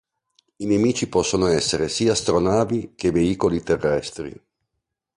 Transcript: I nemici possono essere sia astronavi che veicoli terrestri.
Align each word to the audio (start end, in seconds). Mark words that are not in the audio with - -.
I 0.55 0.65
nemici 0.65 1.07
possono 1.07 1.45
essere 1.45 1.87
sia 1.87 2.13
astronavi 2.13 2.93
che 2.95 3.11
veicoli 3.11 3.61
terrestri. 3.61 4.45